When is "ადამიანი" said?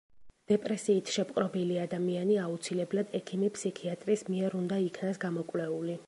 1.81-2.39